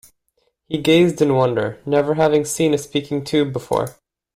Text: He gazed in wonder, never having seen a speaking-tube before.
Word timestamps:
He 0.67 0.79
gazed 0.79 1.21
in 1.21 1.35
wonder, 1.35 1.79
never 1.85 2.15
having 2.15 2.43
seen 2.43 2.73
a 2.73 2.77
speaking-tube 2.79 3.53
before. 3.53 3.97